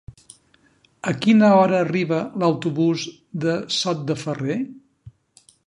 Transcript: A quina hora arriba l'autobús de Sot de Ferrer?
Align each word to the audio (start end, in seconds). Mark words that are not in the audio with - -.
A 1.11 1.13
quina 1.25 1.51
hora 1.57 1.77
arriba 1.87 2.21
l'autobús 2.43 3.05
de 3.47 3.55
Sot 3.81 4.05
de 4.09 4.19
Ferrer? 4.25 4.59